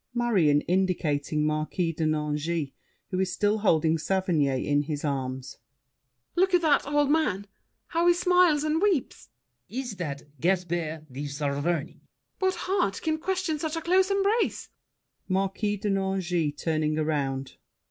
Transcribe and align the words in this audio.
MARION 0.15 0.61
(indicating 0.61 1.45
Marquis 1.45 1.93
de 1.93 2.05
Nangis, 2.05 2.71
who 3.11 3.19
is 3.19 3.31
still 3.31 3.59
holding 3.59 3.99
Saverny 3.99 4.47
in 4.65 4.81
his 4.81 5.05
arms). 5.05 5.59
Look 6.35 6.55
at 6.55 6.63
that 6.63 6.87
old 6.87 7.11
man, 7.11 7.45
how 7.89 8.07
he 8.07 8.15
smiles 8.15 8.63
and 8.63 8.81
weeps! 8.81 9.29
LAFFEMAS. 9.69 9.79
Is 9.91 9.95
that 9.97 10.23
Gaspard 10.39 11.05
de 11.11 11.27
Saverny? 11.27 11.63
MARION. 11.63 12.01
What 12.39 12.55
heart 12.55 12.99
Can 13.03 13.19
question 13.19 13.59
such 13.59 13.75
a 13.75 13.81
close 13.83 14.09
embrace? 14.09 14.69
MARQUIS 15.27 15.81
DE 15.81 15.89
NANGIS 15.91 16.53
(turning 16.57 16.97
around). 16.97 17.57